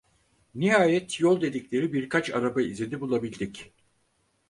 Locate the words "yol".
1.19-1.41